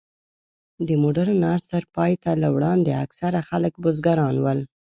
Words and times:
د 0.87 0.89
مډرن 1.03 1.41
عصر 1.53 1.83
پای 1.95 2.13
ته 2.23 2.31
له 2.41 2.49
وړاندې، 2.55 2.99
اکثره 3.05 3.39
خلک 3.49 3.73
بزګران 3.83 4.35
ول. 4.43 4.59